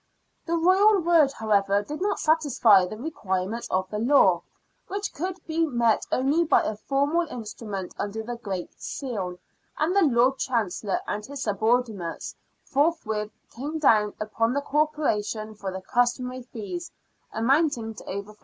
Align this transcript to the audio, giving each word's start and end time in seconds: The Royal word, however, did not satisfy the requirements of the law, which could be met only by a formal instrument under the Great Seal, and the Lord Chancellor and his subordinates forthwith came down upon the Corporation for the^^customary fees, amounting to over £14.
The 0.47 0.57
Royal 0.57 0.99
word, 0.99 1.31
however, 1.31 1.83
did 1.83 2.01
not 2.01 2.19
satisfy 2.19 2.87
the 2.87 2.97
requirements 2.97 3.67
of 3.69 3.87
the 3.91 3.99
law, 3.99 4.41
which 4.87 5.13
could 5.13 5.37
be 5.45 5.63
met 5.63 6.07
only 6.11 6.43
by 6.43 6.63
a 6.63 6.75
formal 6.75 7.27
instrument 7.27 7.93
under 7.99 8.23
the 8.23 8.35
Great 8.37 8.81
Seal, 8.81 9.37
and 9.77 9.95
the 9.95 10.01
Lord 10.01 10.39
Chancellor 10.39 11.01
and 11.05 11.23
his 11.23 11.43
subordinates 11.43 12.35
forthwith 12.63 13.29
came 13.51 13.77
down 13.77 14.15
upon 14.19 14.53
the 14.55 14.61
Corporation 14.61 15.53
for 15.53 15.71
the^^customary 15.71 16.47
fees, 16.47 16.89
amounting 17.31 17.93
to 17.93 18.03
over 18.05 18.33
£14. 18.33 18.37